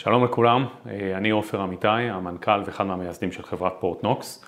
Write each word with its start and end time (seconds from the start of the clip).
שלום 0.00 0.24
לכולם, 0.24 0.64
אני 1.14 1.30
עופר 1.30 1.64
אמיתי, 1.64 1.88
המנכ"ל 1.88 2.60
ואחד 2.66 2.86
מהמייסדים 2.86 3.32
של 3.32 3.42
חברת 3.42 3.72
פורט 3.80 4.02
נוקס. 4.02 4.44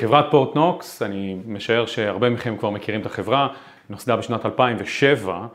חברת 0.00 0.26
פורט 0.30 0.54
נוקס, 0.54 1.02
אני 1.02 1.36
משער 1.46 1.86
שהרבה 1.86 2.30
מכם 2.30 2.56
כבר 2.56 2.70
מכירים 2.70 3.00
את 3.00 3.06
החברה, 3.06 3.48
נוסדה 3.90 4.16
בשנת 4.16 4.46
2007 4.46 5.46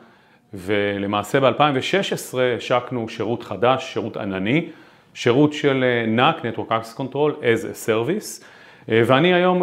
ולמעשה 0.54 1.40
ב-2016 1.40 2.38
השקנו 2.56 3.08
שירות 3.08 3.42
חדש, 3.42 3.92
שירות 3.92 4.16
ענני, 4.16 4.68
שירות 5.14 5.52
של 5.52 5.84
NAC, 6.16 6.42
Network 6.42 6.70
Access 6.70 6.98
Control, 6.98 7.32
as 7.40 7.64
a 7.64 7.88
Service. 7.88 8.44
ואני 8.88 9.34
היום 9.34 9.62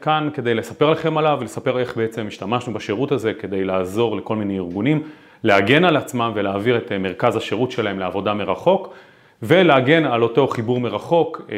כאן 0.00 0.28
כדי 0.34 0.54
לספר 0.54 0.90
לכם 0.90 1.18
עליו 1.18 1.38
ולספר 1.40 1.78
איך 1.78 1.96
בעצם 1.96 2.26
השתמשנו 2.26 2.72
בשירות 2.74 3.12
הזה 3.12 3.34
כדי 3.34 3.64
לעזור 3.64 4.16
לכל 4.16 4.36
מיני 4.36 4.58
ארגונים 4.58 5.02
להגן 5.44 5.84
על 5.84 5.96
עצמם 5.96 6.32
ולהעביר 6.34 6.76
את 6.76 6.92
מרכז 6.92 7.36
השירות 7.36 7.70
שלהם 7.70 7.98
לעבודה 7.98 8.34
מרחוק 8.34 8.94
ולהגן 9.42 10.04
על 10.04 10.22
אותו 10.22 10.48
חיבור 10.48 10.80
מרחוק 10.80 11.50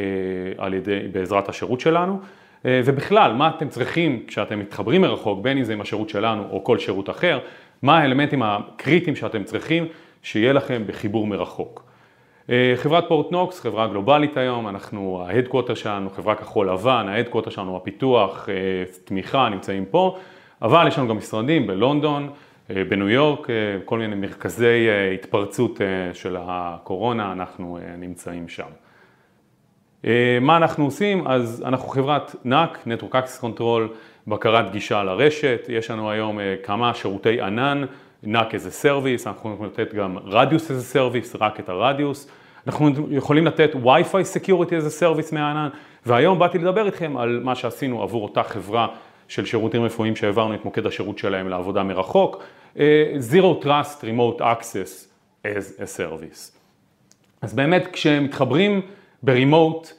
על 0.58 0.74
ידי, 0.74 0.98
בעזרת 1.12 1.48
השירות 1.48 1.80
שלנו 1.80 2.18
ובכלל, 2.64 3.32
מה 3.32 3.50
אתם 3.56 3.68
צריכים 3.68 4.22
כשאתם 4.26 4.58
מתחברים 4.58 5.00
מרחוק, 5.00 5.40
בין 5.42 5.58
אם 5.58 5.64
זה 5.64 5.72
עם 5.72 5.80
השירות 5.80 6.08
שלנו 6.08 6.44
או 6.50 6.64
כל 6.64 6.78
שירות 6.78 7.10
אחר, 7.10 7.38
מה 7.82 7.98
האלמנטים 7.98 8.42
הקריטיים 8.42 9.16
שאתם 9.16 9.44
צריכים 9.44 9.86
שיהיה 10.22 10.52
לכם 10.52 10.82
בחיבור 10.86 11.26
מרחוק. 11.26 11.84
חברת 12.76 13.04
Portnox, 13.08 13.60
חברה 13.60 13.86
גלובלית 13.86 14.36
היום, 14.36 14.68
אנחנו, 14.68 15.24
ה 15.26 15.30
headquarter 15.30 15.74
שלנו, 15.74 16.10
חברה 16.10 16.34
כחול 16.34 16.70
לבן, 16.70 17.06
ה 17.08 17.12
headquarter 17.12 17.50
שלנו, 17.50 17.76
הפיתוח, 17.76 18.48
תמיכה, 19.04 19.48
נמצאים 19.48 19.84
פה, 19.84 20.16
אבל 20.62 20.88
יש 20.88 20.98
לנו 20.98 21.08
גם 21.08 21.16
משרדים 21.16 21.66
בלונדון, 21.66 22.28
בניו 22.70 23.08
יורק, 23.08 23.46
כל 23.84 23.98
מיני 23.98 24.16
מרכזי 24.16 24.88
התפרצות 25.14 25.80
של 26.12 26.36
הקורונה, 26.40 27.32
אנחנו 27.32 27.78
נמצאים 27.98 28.48
שם. 28.48 28.66
מה 30.40 30.56
אנחנו 30.56 30.84
עושים? 30.84 31.26
אז 31.26 31.62
אנחנו 31.66 31.88
חברת 31.88 32.36
NAC, 32.46 32.86
Network 32.86 33.12
Access 33.12 33.44
Control, 33.44 33.92
בקרת 34.26 34.72
גישה 34.72 35.02
לרשת, 35.02 35.66
יש 35.68 35.90
לנו 35.90 36.10
היום 36.10 36.38
כמה 36.62 36.94
שירותי 36.94 37.40
ענן, 37.40 37.84
NAC 38.24 38.50
as 38.50 38.84
a 38.84 38.84
Service, 38.84 39.26
אנחנו 39.26 39.54
יכולים 39.54 39.72
לתת 39.72 39.94
גם 39.94 40.18
Radius 40.18 40.70
as 40.70 40.94
a 40.94 40.96
Service, 40.96 41.36
רק 41.40 41.60
את 41.60 41.68
הרדיוס, 41.68 42.30
אנחנו 42.66 42.90
יכולים 43.10 43.46
לתת 43.46 43.70
Wi-Fi 43.74 44.36
Security 44.36 44.70
as 44.70 45.00
a 45.00 45.02
Service 45.02 45.34
מהענן, 45.34 45.68
והיום 46.06 46.38
באתי 46.38 46.58
לדבר 46.58 46.86
איתכם 46.86 47.16
על 47.16 47.40
מה 47.44 47.54
שעשינו 47.54 48.02
עבור 48.02 48.22
אותה 48.22 48.42
חברה 48.42 48.86
של 49.28 49.44
שירותים 49.44 49.84
רפואיים 49.84 50.16
שהעברנו 50.16 50.54
את 50.54 50.64
מוקד 50.64 50.86
השירות 50.86 51.18
שלהם 51.18 51.48
לעבודה 51.48 51.82
מרחוק, 51.82 52.42
Zero 53.30 53.64
Trust 53.64 54.02
Remote 54.02 54.40
Access 54.40 55.06
as 55.44 55.80
a 55.80 55.98
Service. 55.98 56.58
אז 57.42 57.54
באמת 57.54 57.88
כשמתחברים 57.92 58.80
ברימוט, 59.22 59.92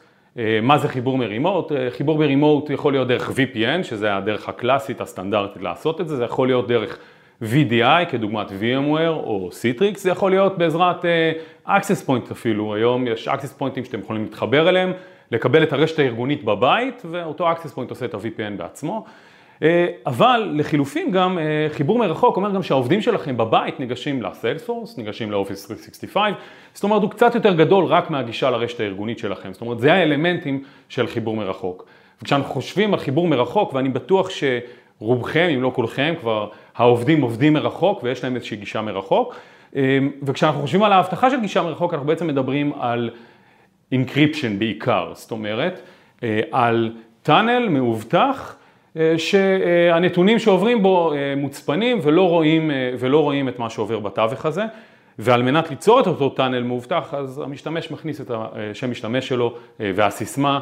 מה 0.62 0.78
זה 0.78 0.88
חיבור 0.88 1.18
מרימוט? 1.18 1.72
חיבור 1.90 2.18
ברימוט 2.18 2.70
יכול 2.70 2.94
להיות 2.94 3.08
דרך 3.08 3.30
VPN, 3.30 3.84
שזה 3.84 4.16
הדרך 4.16 4.50
הקלאסית, 4.50 5.02
הסטנדרטית 5.02 5.62
לעשות 5.62 6.02
את 6.02 6.08
זה, 6.08 6.16
זה 6.16 6.24
יכול 6.24 6.48
להיות 6.48 6.68
דרך 6.68 6.98
VDI 7.44 8.06
כדוגמת 8.10 8.50
VMware 8.50 9.10
או 9.10 9.50
Citrix, 9.52 9.98
זה 9.98 10.10
יכול 10.10 10.32
להיות 10.32 10.58
בעזרת 10.58 11.06
Access 11.68 12.08
Point 12.08 12.32
אפילו, 12.32 12.76
היום 12.76 13.08
יש 13.08 13.28
Access 13.28 13.62
Pointים 13.62 13.86
שאתם 13.86 14.00
יכולים 14.00 14.24
להתחבר 14.24 14.70
אליהם, 14.70 14.94
לקבל 15.32 15.64
את 15.64 15.74
הרשת 15.74 16.00
הארגונית 16.00 16.44
בבית 16.44 17.02
ואותו 17.12 17.52
Access 17.52 17.76
Point 17.76 17.90
עושה 17.90 18.06
את 18.06 18.14
ה-VPN 18.14 18.58
בעצמו. 18.58 19.06
אבל 20.06 20.52
לחילופין 20.54 21.12
גם 21.12 21.38
חיבור 21.70 22.00
מרחוק 22.00 22.38
אומר 22.38 22.52
גם 22.52 22.64
שהעובדים 22.64 23.02
שלכם 23.02 23.38
בבית 23.38 23.80
ניגשים 23.80 24.22
ל-Salesforce, 24.22 24.98
ניגשים 24.98 25.32
ל-Office 25.32 25.68
365, 25.68 26.34
זאת 26.74 26.84
אומרת 26.84 27.02
הוא 27.02 27.10
קצת 27.10 27.36
יותר 27.36 27.54
גדול 27.54 27.86
רק 27.86 28.10
מהגישה 28.10 28.50
לרשת 28.50 28.80
הארגונית 28.80 29.20
שלכם, 29.20 29.54
זאת 29.54 29.62
אומרת 29.62 29.80
זה 29.80 29.94
האלמנטים 29.94 30.64
של 30.90 31.08
חיבור 31.08 31.36
מרחוק. 31.36 31.86
וכשאנחנו 32.22 32.54
חושבים 32.54 32.94
על 32.94 33.00
חיבור 33.00 33.28
מרחוק 33.28 33.74
ואני 33.74 33.90
בטוח 33.90 34.30
שרובכם 34.30 35.50
אם 35.56 35.62
לא 35.62 35.72
כולכם 35.76 36.14
כבר 36.20 36.48
העובדים 36.76 37.22
עובדים 37.22 37.54
מרחוק 37.54 38.04
ויש 38.04 38.24
להם 38.24 38.36
איזושהי 38.36 38.58
גישה 38.58 38.82
מרחוק 38.82 39.36
וכשאנחנו 40.24 40.62
חושבים 40.62 40.84
על 40.84 40.94
ההבטחה 40.94 41.30
של 41.30 41.40
גישה 41.42 41.62
מרחוק 41.62 41.94
אנחנו 41.94 42.08
בעצם 42.08 42.28
מדברים 42.28 42.74
על 42.80 43.10
Encryption 43.94 44.60
בעיקר, 44.60 45.12
זאת 45.16 45.32
אומרת 45.32 45.82
על 46.52 46.92
טאנל 47.24 47.70
מאובטח 47.70 48.56
שהנתונים 49.18 50.40
שעוברים 50.40 50.84
בו 50.84 51.14
מוצפנים 51.38 52.00
ולא 52.04 52.30
רואים, 52.30 52.72
ולא 53.00 53.24
רואים 53.24 53.50
את 53.50 53.60
מה 53.60 53.70
שעובר 53.70 54.00
בתווך 54.00 54.46
הזה 54.46 54.64
ועל 55.20 55.44
מנת 55.44 55.70
ליצור 55.70 56.00
את 56.00 56.08
אותו 56.08 56.30
טאנל 56.30 56.64
מאובטח 56.64 57.14
אז 57.14 57.40
המשתמש 57.40 57.92
מכניס 57.92 58.22
את 58.22 58.32
השם 58.32 58.92
משתמש 58.92 59.28
שלו 59.28 59.56
והסיסמה 59.80 60.60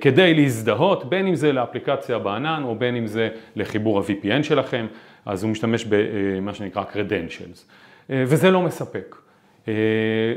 כדי 0.00 0.34
להזדהות 0.34 1.04
בין 1.04 1.26
אם 1.26 1.34
זה 1.34 1.52
לאפליקציה 1.52 2.18
בענן 2.18 2.62
או 2.64 2.74
בין 2.74 2.96
אם 2.96 3.06
זה 3.06 3.28
לחיבור 3.56 3.98
ה-VPN 3.98 4.42
שלכם 4.42 4.86
אז 5.26 5.42
הוא 5.42 5.50
משתמש 5.50 5.84
במה 5.88 6.54
שנקרא 6.54 6.84
credentials 6.92 7.64
וזה 8.10 8.50
לא 8.50 8.62
מספק. 8.62 9.16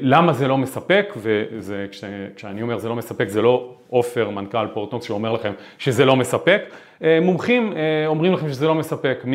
למה 0.01 0.33
זה 0.33 0.47
לא 0.47 0.57
מספק? 0.57 1.13
וכשאני 1.59 2.61
אומר 2.61 2.77
זה 2.77 2.89
לא 2.89 2.95
מספק 2.95 3.27
זה 3.27 3.41
לא 3.41 3.73
עופר 3.89 4.29
מנכ"ל 4.29 4.67
Portnox 4.73 5.05
שאומר 5.05 5.31
לכם 5.31 5.51
שזה 5.77 6.05
לא 6.05 6.15
מספק, 6.15 6.61
מומחים 7.21 7.73
אומרים 8.07 8.33
לכם 8.33 8.49
שזה 8.49 8.67
לא 8.67 8.75
מספק 8.75 9.25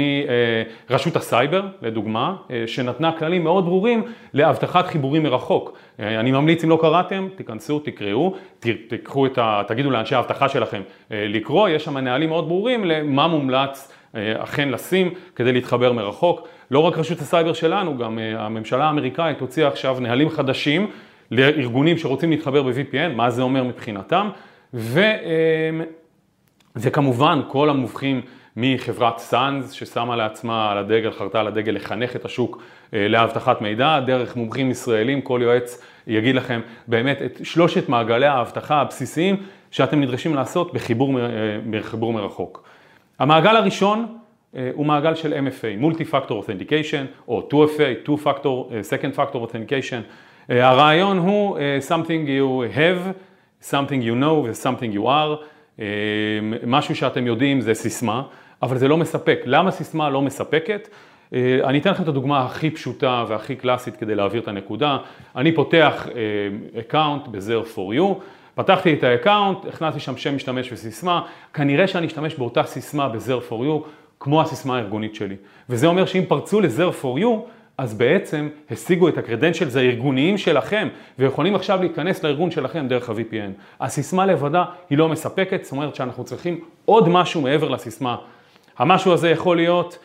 מרשות 0.90 1.16
הסייבר 1.16 1.62
לדוגמה 1.82 2.36
שנתנה 2.66 3.12
כללים 3.18 3.44
מאוד 3.44 3.64
ברורים 3.64 4.02
לאבטחת 4.34 4.86
חיבורים 4.86 5.22
מרחוק. 5.22 5.78
אני 5.98 6.32
ממליץ 6.32 6.64
אם 6.64 6.70
לא 6.70 6.78
קראתם 6.80 7.28
תיכנסו 7.36 7.78
תקראו, 7.78 8.34
תקחו 8.88 9.26
את 9.26 9.38
ה... 9.38 9.62
תגידו 9.66 9.90
לאנשי 9.90 10.14
האבטחה 10.14 10.48
שלכם 10.48 10.82
לקרוא, 11.10 11.68
יש 11.68 11.84
שם 11.84 11.98
נהלים 11.98 12.28
מאוד 12.28 12.48
ברורים 12.48 12.84
למה 12.84 13.26
מומלץ 13.26 13.92
אכן 14.14 14.68
לשים 14.68 15.10
כדי 15.36 15.52
להתחבר 15.52 15.92
מרחוק. 15.92 16.48
לא 16.70 16.78
רק 16.78 16.98
רשות 16.98 17.20
הסייבר 17.20 17.52
שלנו, 17.52 17.98
גם 17.98 18.18
הממשלה 18.36 18.84
האמריקאית 18.84 19.40
הוציאה 19.40 19.68
עכשיו 19.68 19.96
נהלים 20.00 20.30
חדשים 20.30 20.90
לארגונים 21.30 21.98
שרוצים 21.98 22.30
להתחבר 22.30 22.62
ב-VPN, 22.62 23.08
מה 23.14 23.30
זה 23.30 23.42
אומר 23.42 23.64
מבחינתם, 23.64 24.28
וכמובן 26.76 27.40
כל 27.48 27.70
המומחים 27.70 28.20
מחברת 28.56 29.18
SANS 29.18 29.72
ששמה 29.72 30.16
לעצמה 30.16 30.72
על 30.72 30.78
הדגל, 30.78 31.10
חרתה 31.10 31.40
על 31.40 31.46
הדגל 31.46 31.72
לחנך 31.72 32.16
את 32.16 32.24
השוק 32.24 32.62
לאבטחת 32.92 33.60
מידע, 33.60 34.00
דרך 34.00 34.36
מומחים 34.36 34.70
ישראלים, 34.70 35.20
כל 35.20 35.40
יועץ 35.42 35.82
יגיד 36.06 36.34
לכם 36.34 36.60
באמת 36.86 37.22
את 37.22 37.40
שלושת 37.42 37.88
מעגלי 37.88 38.26
האבטחה 38.26 38.80
הבסיסיים 38.80 39.36
שאתם 39.70 40.00
נדרשים 40.00 40.34
לעשות 40.34 40.74
בחיבור, 40.74 41.18
בחיבור 41.70 42.12
מרחוק. 42.12 42.64
המעגל 43.20 43.56
הראשון 43.56 44.06
הוא 44.74 44.86
מעגל 44.86 45.14
של 45.14 45.32
MFA, 45.32 45.84
Multi-Factor 45.84 46.30
Authentication, 46.30 47.28
או 47.28 47.48
2FA, 47.52 48.08
Two-Factor, 48.08 48.46
Second 48.90 49.16
Factor 49.16 49.36
Authentication. 49.36 50.02
הרעיון 50.48 51.18
הוא 51.18 51.58
something 51.88 52.26
you 52.26 52.76
have, 52.76 53.12
something 53.70 54.02
you 54.02 54.22
know 54.22 54.24
ו-something 54.24 54.94
you 54.94 55.04
are. 55.04 55.80
משהו 56.66 56.96
שאתם 56.96 57.26
יודעים 57.26 57.60
זה 57.60 57.74
סיסמה, 57.74 58.22
אבל 58.62 58.78
זה 58.78 58.88
לא 58.88 58.96
מספק. 58.96 59.40
למה 59.44 59.70
סיסמה 59.70 60.10
לא 60.10 60.22
מספקת? 60.22 60.88
אני 61.64 61.78
אתן 61.78 61.90
לכם 61.90 62.02
את 62.02 62.08
הדוגמה 62.08 62.44
הכי 62.44 62.70
פשוטה 62.70 63.24
והכי 63.28 63.56
קלאסית 63.56 63.96
כדי 63.96 64.14
להעביר 64.14 64.42
את 64.42 64.48
הנקודה. 64.48 64.98
אני 65.36 65.52
פותח 65.52 66.08
account 66.74 67.28
ב-Zero 67.30 67.76
for 67.76 67.98
you. 67.98 68.14
פתחתי 68.60 68.94
את 68.94 69.04
ה 69.04 69.10
account, 69.10 69.58
הכנסתי 69.66 70.00
שם 70.00 70.16
שם 70.16 70.36
משתמש 70.36 70.72
וסיסמה, 70.72 71.22
כנראה 71.54 71.88
שאני 71.88 72.06
אשתמש 72.06 72.34
באותה 72.34 72.62
סיסמה 72.62 73.08
ב-Zero 73.08 73.50
for 73.50 73.52
you 73.52 73.88
כמו 74.20 74.40
הסיסמה 74.40 74.76
הארגונית 74.76 75.14
שלי. 75.14 75.36
וזה 75.68 75.86
אומר 75.86 76.06
שאם 76.06 76.24
פרצו 76.28 76.60
ל-Zero 76.60 77.02
for 77.02 77.20
you, 77.20 77.26
אז 77.78 77.94
בעצם 77.94 78.48
השיגו 78.70 79.08
את 79.08 79.18
ה-credentials 79.18 79.78
הארגוניים 79.78 80.38
שלכם, 80.38 80.88
ויכולים 81.18 81.54
עכשיו 81.54 81.80
להיכנס 81.80 82.24
לארגון 82.24 82.50
שלכם 82.50 82.88
דרך 82.88 83.10
ה-VPN. 83.10 83.60
הסיסמה 83.80 84.26
לבדה 84.26 84.64
היא 84.90 84.98
לא 84.98 85.08
מספקת, 85.08 85.64
זאת 85.64 85.72
אומרת 85.72 85.94
שאנחנו 85.94 86.24
צריכים 86.24 86.60
עוד 86.84 87.08
משהו 87.08 87.40
מעבר 87.40 87.68
לסיסמה. 87.68 88.16
המשהו 88.78 89.12
הזה 89.12 89.30
יכול 89.30 89.56
להיות 89.56 89.98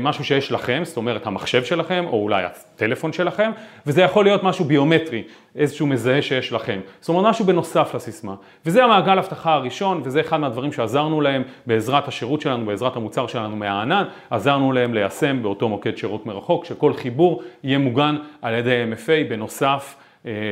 משהו 0.00 0.24
שיש 0.24 0.52
לכם, 0.52 0.82
זאת 0.84 0.96
אומרת 0.96 1.26
המחשב 1.26 1.64
שלכם, 1.64 2.04
או 2.06 2.22
אולי 2.22 2.44
הטלפון 2.44 3.12
שלכם, 3.12 3.50
וזה 3.86 4.02
יכול 4.02 4.24
להיות 4.24 4.42
משהו 4.42 4.64
ביומטרי, 4.64 5.22
איזשהו 5.56 5.86
מזהה 5.86 6.22
שיש 6.22 6.52
לכם. 6.52 6.80
זאת 7.00 7.08
אומרת 7.08 7.30
משהו 7.30 7.44
בנוסף 7.44 7.94
לסיסמה. 7.94 8.34
וזה 8.66 8.84
המעגל 8.84 9.18
הבטחה 9.18 9.54
הראשון, 9.54 10.00
וזה 10.04 10.20
אחד 10.20 10.36
מהדברים 10.36 10.72
שעזרנו 10.72 11.20
להם 11.20 11.42
בעזרת 11.66 12.08
השירות 12.08 12.40
שלנו, 12.40 12.66
בעזרת 12.66 12.96
המוצר 12.96 13.26
שלנו 13.26 13.56
מהענן, 13.56 14.04
עזרנו 14.30 14.72
להם 14.72 14.94
ליישם 14.94 15.42
באותו 15.42 15.68
מוקד 15.68 15.96
שירות 15.96 16.26
מרחוק, 16.26 16.64
שכל 16.64 16.92
חיבור 16.92 17.42
יהיה 17.64 17.78
מוגן 17.78 18.16
על 18.42 18.54
ידי 18.54 18.84
MFA 18.92 19.30
בנוסף 19.30 19.96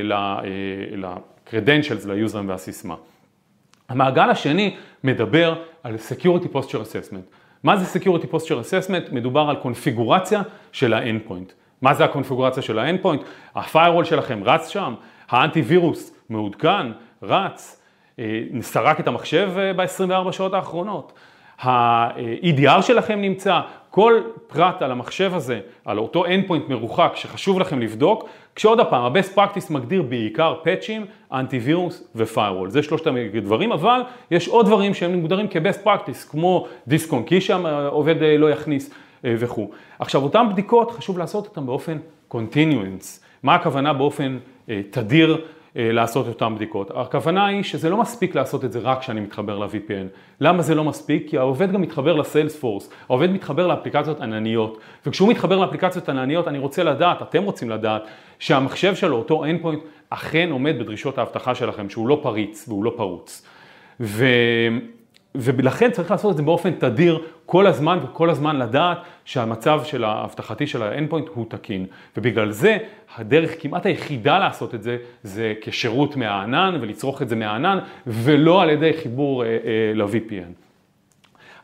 ל-credentials, 0.02 2.08
ליוזרים 2.08 2.48
והסיסמה. 2.48 2.94
המעגל 3.88 4.30
השני 4.30 4.76
מדבר 5.04 5.54
על 5.82 5.94
Security 5.94 6.54
Posture 6.54 6.84
Assessment. 6.84 7.34
מה 7.62 7.76
זה 7.76 7.98
Security 7.98 8.34
Posture 8.34 8.64
Assessment? 8.64 9.12
מדובר 9.14 9.40
על 9.40 9.56
קונפיגורציה 9.56 10.42
של 10.72 10.94
ה-Endpoint. 10.94 11.52
מה 11.82 11.94
זה 11.94 12.04
הקונפיגורציה 12.04 12.62
של 12.62 12.78
האנדפוינט? 12.78 13.22
ה-firewall 13.54 14.04
שלכם 14.04 14.44
רץ 14.44 14.68
שם, 14.68 14.94
האנטי-וירוס 15.28 16.12
מעודכן, 16.28 16.86
רץ, 17.22 17.82
אה, 18.18 18.42
סרק 18.60 19.00
את 19.00 19.08
המחשב 19.08 19.50
אה, 19.58 19.72
ב-24 19.72 20.32
שעות 20.32 20.54
האחרונות. 20.54 21.12
ה-EDR 21.62 22.82
שלכם 22.82 23.20
נמצא, 23.20 23.60
כל 23.90 24.20
פרט 24.46 24.82
על 24.82 24.90
המחשב 24.90 25.34
הזה, 25.34 25.60
על 25.84 25.98
אותו 25.98 26.26
endpoint 26.26 26.68
מרוחק 26.68 27.12
שחשוב 27.14 27.60
לכם 27.60 27.80
לבדוק, 27.80 28.28
כשעוד 28.54 28.80
פעם, 28.90 29.02
ה-best 29.16 29.36
practice 29.36 29.72
מגדיר 29.72 30.02
בעיקר 30.02 30.54
פאצ'ים, 30.62 31.06
אנטיווירוס 31.32 32.08
ו-firewall, 32.14 32.68
זה 32.68 32.82
שלושת 32.82 33.06
הדברים, 33.34 33.72
אבל 33.72 34.00
יש 34.30 34.48
עוד 34.48 34.66
דברים 34.66 34.94
שהם 34.94 35.14
מוגדרים 35.14 35.46
כ-best 35.50 35.86
practice, 35.86 36.30
כמו 36.30 36.66
דיסק 36.86 37.12
און 37.12 37.22
קי 37.22 37.40
שהעובד 37.40 38.22
אה, 38.22 38.38
לא 38.38 38.50
יכניס 38.50 38.90
וכו'. 39.24 39.70
עכשיו, 39.98 40.22
אותן 40.22 40.48
בדיקות 40.52 40.90
חשוב 40.90 41.18
לעשות 41.18 41.46
אותן 41.46 41.66
באופן 41.66 41.98
continuance, 42.32 43.20
מה 43.42 43.54
הכוונה 43.54 43.92
באופן 43.92 44.38
תדיר? 44.90 45.34
אה, 45.34 45.57
לעשות 45.78 46.28
את 46.28 46.32
אותן 46.32 46.54
בדיקות. 46.54 46.90
הכוונה 46.94 47.46
היא 47.46 47.62
שזה 47.62 47.90
לא 47.90 47.96
מספיק 47.96 48.34
לעשות 48.34 48.64
את 48.64 48.72
זה 48.72 48.78
רק 48.78 49.00
כשאני 49.00 49.20
מתחבר 49.20 49.58
ל-VPN. 49.58 50.08
למה 50.40 50.62
זה 50.62 50.74
לא 50.74 50.84
מספיק? 50.84 51.30
כי 51.30 51.38
העובד 51.38 51.72
גם 51.72 51.82
מתחבר 51.82 52.16
לסיילספורס, 52.16 52.90
העובד 53.08 53.30
מתחבר 53.30 53.66
לאפליקציות 53.66 54.20
ענניות, 54.20 54.78
וכשהוא 55.06 55.28
מתחבר 55.28 55.58
לאפליקציות 55.58 56.08
ענניות 56.08 56.48
אני 56.48 56.58
רוצה 56.58 56.82
לדעת, 56.82 57.22
אתם 57.22 57.42
רוצים 57.42 57.70
לדעת, 57.70 58.02
שהמחשב 58.38 58.94
שלו, 58.94 59.16
אותו 59.16 59.44
endpoint, 59.44 59.78
אכן 60.10 60.48
עומד 60.50 60.78
בדרישות 60.78 61.18
האבטחה 61.18 61.54
שלכם, 61.54 61.90
שהוא 61.90 62.08
לא 62.08 62.20
פריץ 62.22 62.64
והוא 62.68 62.84
לא 62.84 62.92
פרוץ. 62.96 63.46
ו... 64.00 64.24
ולכן 65.34 65.90
צריך 65.90 66.10
לעשות 66.10 66.30
את 66.32 66.36
זה 66.36 66.42
באופן 66.42 66.70
תדיר 66.70 67.22
כל 67.46 67.66
הזמן 67.66 67.98
וכל 68.02 68.30
הזמן 68.30 68.56
לדעת 68.56 68.98
שהמצב 69.24 69.80
של 69.84 70.04
האבטחתי 70.04 70.66
של 70.66 70.82
האנדפוינט 70.82 71.26
הוא 71.34 71.46
תקין. 71.48 71.86
ובגלל 72.16 72.50
זה 72.50 72.78
הדרך 73.16 73.50
כמעט 73.58 73.86
היחידה 73.86 74.38
לעשות 74.38 74.74
את 74.74 74.82
זה 74.82 74.96
זה 75.22 75.54
כשירות 75.60 76.16
מהענן 76.16 76.78
ולצרוך 76.80 77.22
את 77.22 77.28
זה 77.28 77.36
מהענן 77.36 77.78
ולא 78.06 78.62
על 78.62 78.70
ידי 78.70 78.92
חיבור 79.02 79.44
אה, 79.44 79.48
אה, 79.48 79.92
ל-VPN. 79.94 80.68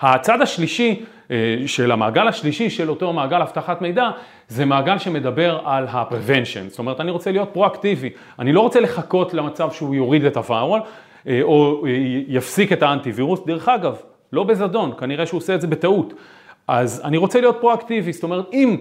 הצד 0.00 0.40
השלישי 0.40 1.04
אה, 1.30 1.56
של 1.66 1.92
המעגל 1.92 2.28
השלישי 2.28 2.70
של 2.70 2.90
אותו 2.90 3.12
מעגל 3.12 3.42
אבטחת 3.42 3.82
מידע 3.82 4.10
זה 4.48 4.64
מעגל 4.64 4.98
שמדבר 4.98 5.60
על 5.64 5.86
ה-prevention, 5.88 6.68
זאת 6.68 6.78
אומרת 6.78 7.00
אני 7.00 7.10
רוצה 7.10 7.32
להיות 7.32 7.48
פרואקטיבי, 7.52 8.10
אני 8.38 8.52
לא 8.52 8.60
רוצה 8.60 8.80
לחכות 8.80 9.34
למצב 9.34 9.70
שהוא 9.72 9.94
יוריד 9.94 10.24
את 10.24 10.36
ה-firewall 10.36 10.80
או 11.42 11.86
אה, 11.86 11.90
יפסיק 12.28 12.72
את 12.72 12.82
האנטיווירוס, 12.82 13.40
דרך 13.46 13.68
אגב, 13.68 13.96
לא 14.32 14.44
בזדון, 14.44 14.92
כנראה 14.98 15.26
שהוא 15.26 15.38
עושה 15.38 15.54
את 15.54 15.60
זה 15.60 15.66
בטעות. 15.66 16.14
אז 16.68 17.00
אני 17.04 17.16
רוצה 17.16 17.40
להיות 17.40 17.56
פרואקטיבי, 17.60 18.12
זאת 18.12 18.22
אומרת 18.22 18.44
אם 18.52 18.76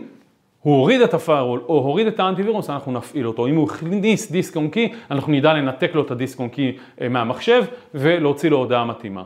הוא 0.62 0.76
הוריד 0.76 1.02
את 1.02 1.14
הפיירול 1.14 1.62
או 1.68 1.78
הוריד 1.78 2.08
את 2.08 2.20
האנטיווירוס, 2.20 2.70
אנחנו 2.70 2.92
נפעיל 2.92 3.28
אותו. 3.28 3.48
אם 3.48 3.56
הוא 3.56 3.66
הכניס 3.66 4.32
דיסק 4.32 4.56
און 4.56 4.70
קי, 4.70 4.94
אנחנו 5.12 5.34
נדע 5.34 5.54
לנתק 5.54 5.92
לו 5.96 6.02
את 6.02 6.12
הדיסק 6.12 6.40
און 6.40 6.50
קי 6.50 6.78
אה, 7.02 7.10
מהמחשב 7.10 7.64
ולהוציא 7.94 8.50
לו 8.50 8.58
הודעה 8.58 8.86
מתאימה. 8.86 9.24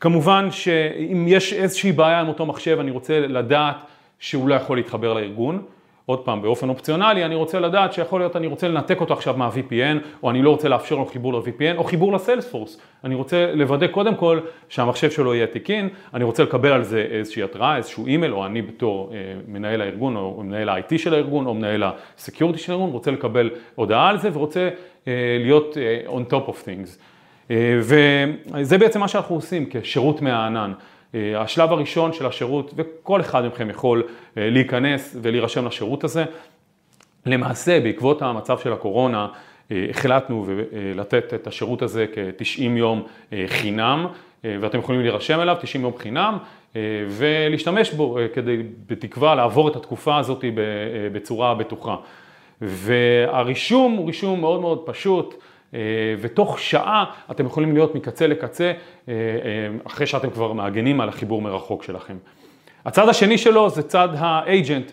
כמובן 0.00 0.48
שאם 0.50 1.24
יש 1.28 1.52
איזושהי 1.52 1.92
בעיה 1.92 2.20
עם 2.20 2.28
אותו 2.28 2.46
מחשב, 2.46 2.78
אני 2.80 2.90
רוצה 2.90 3.20
לדעת 3.20 3.76
שהוא 4.18 4.48
לא 4.48 4.54
יכול 4.54 4.76
להתחבר 4.76 5.12
לארגון. 5.12 5.62
עוד 6.06 6.18
פעם, 6.18 6.42
באופן 6.42 6.68
אופציונלי, 6.68 7.24
אני 7.24 7.34
רוצה 7.34 7.60
לדעת 7.60 7.92
שיכול 7.92 8.20
להיות 8.20 8.36
אני 8.36 8.46
רוצה 8.46 8.68
לנתק 8.68 9.00
אותו 9.00 9.14
עכשיו 9.14 9.34
מה-VPN, 9.36 9.98
או 10.22 10.30
אני 10.30 10.42
לא 10.42 10.50
רוצה 10.50 10.68
לאפשר 10.68 10.94
לו 10.94 11.06
חיבור 11.06 11.34
ל-VPN, 11.34 11.76
או 11.76 11.84
חיבור 11.84 12.12
לסיילספורס. 12.12 12.80
אני 13.04 13.14
רוצה 13.14 13.52
לוודא 13.54 13.86
קודם 13.86 14.14
כל 14.14 14.40
שהמחשב 14.68 15.10
שלו 15.10 15.34
יהיה 15.34 15.46
תקין, 15.46 15.88
אני 16.14 16.24
רוצה 16.24 16.42
לקבל 16.42 16.72
על 16.72 16.82
זה 16.82 17.06
איזושהי 17.10 17.42
התראה, 17.42 17.76
איזשהו 17.76 18.06
אימייל, 18.06 18.34
או 18.34 18.46
אני 18.46 18.62
בתור 18.62 19.12
אה, 19.12 19.18
מנהל 19.48 19.80
הארגון, 19.80 20.16
או 20.16 20.42
מנהל 20.42 20.68
ה-IT 20.68 20.98
של 20.98 21.14
הארגון, 21.14 21.46
או 21.46 21.54
מנהל 21.54 21.82
ה-Security 21.82 22.58
של 22.58 22.72
הארגון, 22.72 22.90
רוצה 22.90 23.10
לקבל 23.10 23.50
הודעה 23.74 24.08
על 24.08 24.18
זה, 24.18 24.30
ורוצה 24.32 24.68
אה, 25.08 25.12
להיות 25.40 25.76
אה, 25.76 26.16
on 26.16 26.32
top 26.32 26.48
of 26.48 26.54
things. 26.54 26.98
אה, 27.50 27.78
וזה 27.80 28.78
בעצם 28.78 29.00
מה 29.00 29.08
שאנחנו 29.08 29.34
עושים 29.34 29.66
כשירות 29.70 30.22
מהענן. 30.22 30.72
אה, 31.14 31.40
השלב 31.40 31.72
הראשון 31.72 32.12
של 32.12 32.26
השירות, 32.26 32.74
וכל 32.76 33.20
אחד 33.20 33.46
מכם 33.46 33.70
יכול 33.70 34.02
אה, 34.38 34.50
להיכנס 34.50 35.16
ולהירשם 35.22 35.66
לשירות 35.66 36.04
הזה. 36.04 36.24
למעשה, 37.26 37.80
בעקבות 37.80 38.22
המצב 38.22 38.58
של 38.58 38.72
הקורונה, 38.72 39.28
אה, 39.70 39.86
החלטנו 39.90 40.46
לתת 40.94 41.34
את 41.34 41.46
השירות 41.46 41.82
הזה 41.82 42.06
כ-90 42.14 42.62
יום 42.62 43.02
חינם, 43.46 44.06
ואתם 44.44 44.78
יכולים 44.78 45.00
להירשם 45.00 45.40
אליו 45.40 45.56
90 45.60 45.84
יום 45.84 45.92
חינם 45.98 46.38
ולהשתמש 47.08 47.92
בו 47.92 48.18
כדי, 48.34 48.62
בתקווה, 48.86 49.34
לעבור 49.34 49.68
את 49.68 49.76
התקופה 49.76 50.18
הזאת 50.18 50.44
בצורה 51.12 51.54
בטוחה. 51.54 51.96
והרישום 52.60 53.92
הוא 53.92 54.06
רישום 54.06 54.40
מאוד 54.40 54.60
מאוד 54.60 54.82
פשוט. 54.84 55.34
אה, 55.74 55.80
ותוך 56.20 56.58
שעה 56.58 57.04
אתם 57.30 57.46
יכולים 57.46 57.74
להיות 57.74 57.94
מקצה 57.94 58.26
לקצה 58.26 58.64
אה, 58.64 58.72
אה, 59.14 59.14
אחרי 59.86 60.06
שאתם 60.06 60.30
כבר 60.30 60.52
מעגנים 60.52 61.00
על 61.00 61.08
החיבור 61.08 61.42
מרחוק 61.42 61.82
שלכם. 61.82 62.16
הצד 62.84 63.08
השני 63.08 63.38
שלו 63.38 63.70
זה 63.70 63.82
צד 63.82 64.08
ה 64.18 64.28
agent. 64.28 64.90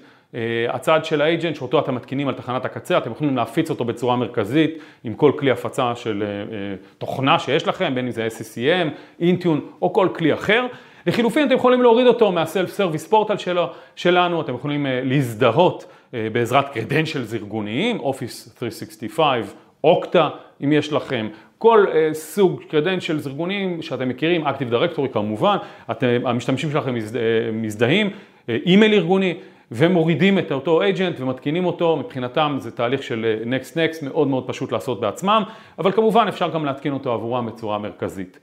הצד 0.69 1.05
של 1.05 1.21
ה 1.21 1.27
agent 1.27 1.55
שאותו 1.55 1.79
אתם 1.79 1.95
מתקינים 1.95 2.27
על 2.27 2.33
תחנת 2.33 2.65
הקצה, 2.65 2.97
אתם 2.97 3.11
יכולים 3.11 3.35
להפיץ 3.35 3.69
אותו 3.69 3.85
בצורה 3.85 4.15
מרכזית 4.15 4.77
עם 5.03 5.13
כל 5.13 5.31
כלי 5.39 5.51
הפצה 5.51 5.95
של 5.95 6.23
תוכנה 6.97 7.39
שיש 7.39 7.67
לכם, 7.67 7.95
בין 7.95 8.05
אם 8.05 8.11
זה 8.11 8.27
SCCM, 8.27 8.87
Intune 9.19 9.61
או 9.81 9.93
כל 9.93 10.07
כלי 10.15 10.33
אחר. 10.33 10.65
לחילופין 11.05 11.47
אתם 11.47 11.55
יכולים 11.55 11.81
להוריד 11.81 12.07
אותו 12.07 12.31
מה 12.31 12.44
self 12.44 12.69
service 12.69 13.07
portal 13.07 13.35
שלנו, 13.95 14.41
אתם 14.41 14.55
יכולים 14.55 14.85
להזדהות 14.89 15.85
בעזרת 16.13 16.69
credentials 16.69 17.33
ארגוניים, 17.33 17.99
Office 17.99 18.59
365 18.59 19.53
אוקטה, 19.83 20.29
אם 20.63 20.71
יש 20.71 20.93
לכם, 20.93 21.27
כל 21.57 21.85
uh, 21.87 22.13
סוג 22.13 22.61
credentials 22.69 23.27
ארגונים 23.27 23.81
שאתם 23.81 24.09
מכירים, 24.09 24.47
Active 24.47 24.73
Directory 24.73 25.07
כמובן, 25.13 25.57
אתם, 25.91 26.07
המשתמשים 26.25 26.71
שלכם 26.71 26.95
מזדה, 26.95 27.19
אה, 27.19 27.51
מזדהים, 27.53 28.09
אה, 28.49 28.57
אימייל 28.65 28.93
ארגוני, 28.93 29.37
ומורידים 29.71 30.39
את 30.39 30.51
אותו 30.51 30.81
agent 30.83 31.21
ומתקינים 31.21 31.65
אותו, 31.65 31.97
מבחינתם 31.97 32.57
זה 32.59 32.71
תהליך 32.71 33.03
של 33.03 33.35
Next 33.43 33.73
Next, 33.73 34.05
מאוד 34.05 34.27
מאוד 34.27 34.47
פשוט 34.47 34.71
לעשות 34.71 34.99
בעצמם, 34.99 35.43
אבל 35.79 35.91
כמובן 35.91 36.25
אפשר 36.27 36.49
גם 36.49 36.65
להתקין 36.65 36.93
אותו 36.93 37.13
עבורם 37.13 37.45
בצורה 37.45 37.77
מרכזית. 37.77 38.39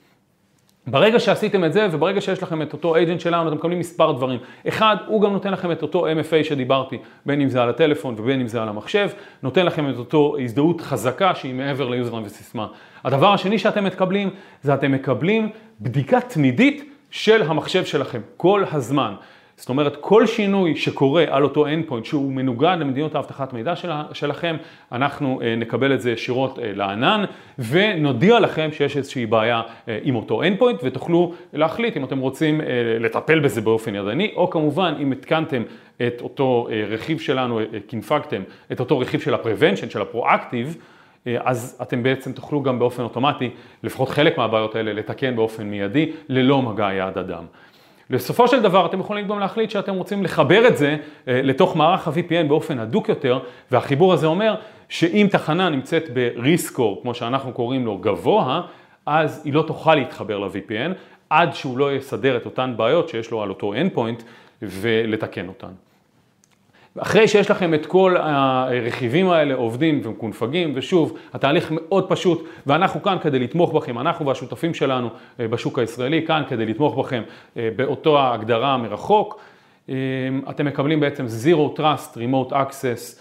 ברגע 0.86 1.20
שעשיתם 1.20 1.64
את 1.64 1.72
זה 1.72 1.88
וברגע 1.92 2.20
שיש 2.20 2.42
לכם 2.42 2.62
את 2.62 2.72
אותו 2.72 2.96
agent 2.96 3.18
שלנו 3.18 3.48
אתם 3.48 3.56
מקבלים 3.56 3.78
מספר 3.78 4.12
דברים. 4.12 4.38
אחד, 4.68 4.96
הוא 5.06 5.22
גם 5.22 5.32
נותן 5.32 5.52
לכם 5.52 5.72
את 5.72 5.82
אותו 5.82 6.06
MFA 6.06 6.44
שדיברתי, 6.44 6.98
בין 7.26 7.40
אם 7.40 7.48
זה 7.48 7.62
על 7.62 7.68
הטלפון 7.68 8.14
ובין 8.18 8.40
אם 8.40 8.46
זה 8.46 8.62
על 8.62 8.68
המחשב, 8.68 9.10
נותן 9.42 9.66
לכם 9.66 9.90
את 9.90 9.96
אותו 9.96 10.36
הזדהות 10.42 10.80
חזקה 10.80 11.34
שהיא 11.34 11.54
מעבר 11.54 11.88
ליוזרם 11.88 12.22
וסיסמה. 12.24 12.66
הדבר 13.04 13.32
השני 13.32 13.58
שאתם 13.58 13.84
מקבלים 13.84 14.30
זה 14.62 14.74
אתם 14.74 14.92
מקבלים 14.92 15.50
בדיקה 15.80 16.20
תמידית 16.20 16.94
של 17.10 17.42
המחשב 17.42 17.84
שלכם 17.84 18.20
כל 18.36 18.64
הזמן. 18.72 19.14
זאת 19.60 19.68
אומרת, 19.68 19.96
כל 20.00 20.26
שינוי 20.26 20.76
שקורה 20.76 21.24
על 21.28 21.42
אותו 21.42 21.66
endpoint 21.66 22.04
שהוא 22.04 22.32
מנוגד 22.32 22.76
למדיניות 22.80 23.14
האבטחת 23.14 23.52
מידע 23.52 23.76
של, 23.76 23.90
שלכם, 24.12 24.56
אנחנו 24.92 25.40
אה, 25.42 25.56
נקבל 25.56 25.94
את 25.94 26.00
זה 26.00 26.10
ישירות 26.10 26.58
אה, 26.58 26.72
לענן 26.74 27.24
ונודיע 27.58 28.40
לכם 28.40 28.68
שיש 28.72 28.96
איזושהי 28.96 29.26
בעיה 29.26 29.62
אה, 29.88 29.98
עם 30.02 30.16
אותו 30.16 30.42
endpoint 30.42 30.76
ותוכלו 30.82 31.34
להחליט 31.52 31.96
אם 31.96 32.04
אתם 32.04 32.18
רוצים 32.18 32.60
לטפל 33.00 33.40
בזה 33.40 33.60
באופן 33.60 33.94
ידני 33.94 34.32
או 34.36 34.50
כמובן 34.50 34.94
אם 35.00 35.12
התקנתם 35.12 35.62
את 36.06 36.20
אותו 36.20 36.68
רכיב 36.88 37.20
שלנו, 37.20 37.60
קינפקתם 37.86 38.42
את 38.72 38.80
אותו 38.80 38.98
רכיב 38.98 39.20
של 39.20 39.34
ה-prevention, 39.34 39.90
של 39.90 40.02
הפרואקטיב, 40.02 40.76
אז 41.38 41.78
אתם 41.82 42.02
בעצם 42.02 42.32
תוכלו 42.32 42.62
גם 42.62 42.78
באופן 42.78 43.02
אוטומטי, 43.02 43.50
לפחות 43.82 44.08
חלק 44.08 44.38
מהבעיות 44.38 44.76
האלה, 44.76 44.92
לתקן 44.92 45.36
באופן 45.36 45.66
מיידי 45.66 46.12
ללא 46.28 46.62
מגע 46.62 46.92
יד 46.92 47.18
אדם. 47.18 47.44
בסופו 48.10 48.48
של 48.48 48.62
דבר 48.62 48.86
אתם 48.86 49.00
יכולים 49.00 49.28
גם 49.28 49.38
להחליט 49.38 49.70
שאתם 49.70 49.94
רוצים 49.94 50.22
לחבר 50.22 50.68
את 50.68 50.76
זה 50.76 50.96
אה, 51.28 51.42
לתוך 51.42 51.76
מערך 51.76 52.08
ה-VPN 52.08 52.48
באופן 52.48 52.78
הדוק 52.78 53.08
יותר, 53.08 53.38
והחיבור 53.70 54.12
הזה 54.12 54.26
אומר 54.26 54.54
שאם 54.88 55.26
תחנה 55.30 55.68
נמצאת 55.68 56.04
ב-Rescore, 56.12 57.02
כמו 57.02 57.14
שאנחנו 57.14 57.52
קוראים 57.52 57.86
לו, 57.86 57.98
גבוה, 57.98 58.62
אז 59.06 59.42
היא 59.44 59.52
לא 59.52 59.62
תוכל 59.62 59.94
להתחבר 59.94 60.38
ל-VPN 60.38 60.92
עד 61.30 61.54
שהוא 61.54 61.78
לא 61.78 61.92
יסדר 61.92 62.36
את 62.36 62.44
אותן 62.44 62.74
בעיות 62.76 63.08
שיש 63.08 63.30
לו 63.30 63.42
על 63.42 63.48
אותו 63.48 63.74
endpoint 63.74 64.22
ולתקן 64.62 65.48
אותן. 65.48 65.72
אחרי 66.98 67.28
שיש 67.28 67.50
לכם 67.50 67.74
את 67.74 67.86
כל 67.86 68.16
הרכיבים 68.18 69.30
האלה 69.30 69.54
עובדים 69.54 70.00
ומקונפגים, 70.04 70.72
ושוב, 70.74 71.18
התהליך 71.34 71.68
מאוד 71.70 72.08
פשוט, 72.08 72.48
ואנחנו 72.66 73.02
כאן 73.02 73.16
כדי 73.22 73.38
לתמוך 73.38 73.72
בכם, 73.72 73.98
אנחנו 73.98 74.26
והשותפים 74.26 74.74
שלנו 74.74 75.08
אה, 75.40 75.48
בשוק 75.48 75.78
הישראלי, 75.78 76.26
כאן 76.26 76.42
כדי 76.48 76.66
לתמוך 76.66 76.98
בכם 76.98 77.22
אה, 77.56 77.68
באותו 77.76 78.18
ההגדרה 78.18 78.76
מרחוק. 78.76 79.40
אה, 79.88 79.94
אתם 80.50 80.66
מקבלים 80.66 81.00
בעצם 81.00 81.26
Zero 81.26 81.78
Trust, 81.78 82.16
Remote 82.16 82.52
Access, 82.52 83.20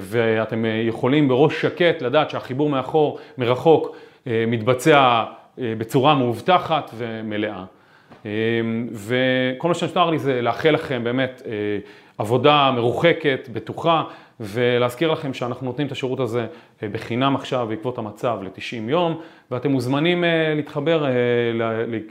ואתם 0.00 0.64
יכולים 0.88 1.28
בראש 1.28 1.60
שקט 1.60 2.02
לדעת 2.02 2.30
שהחיבור 2.30 2.68
מאחור, 2.68 3.18
מרחוק, 3.38 3.96
מתבצע 4.26 5.24
בצורה 5.58 6.14
מאובטחת 6.14 6.90
ומלאה. 6.94 7.64
וכל 8.92 9.68
מה 9.68 9.74
שנותר 9.74 10.10
לי 10.10 10.18
זה 10.18 10.42
לאחל 10.42 10.70
לכם 10.70 11.04
באמת 11.04 11.42
עבודה 12.20 12.72
מרוחקת, 12.74 13.48
בטוחה, 13.52 14.04
ולהזכיר 14.40 15.12
לכם 15.12 15.34
שאנחנו 15.34 15.66
נותנים 15.66 15.86
את 15.86 15.92
השירות 15.92 16.20
הזה 16.20 16.46
בחינם 16.82 17.36
עכשיו 17.36 17.66
בעקבות 17.68 17.98
המצב 17.98 18.38
ל-90 18.42 18.90
יום, 18.90 19.20
ואתם 19.50 19.70
מוזמנים 19.70 20.24
להתחבר, 20.56 21.06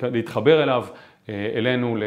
להתחבר 0.01 0.63
אליו, 0.63 0.85
אלינו 1.29 1.97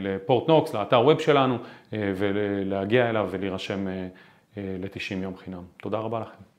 לפורט 0.00 0.48
נוקס, 0.48 0.74
לאתר 0.74 1.00
ווב 1.00 1.20
שלנו, 1.20 1.58
ולהגיע 1.92 3.10
אליו 3.10 3.28
ולהירשם 3.30 3.86
ל-90 4.56 5.14
יום 5.22 5.36
חינם. 5.36 5.62
תודה 5.76 5.98
רבה 5.98 6.20
לכם. 6.20 6.53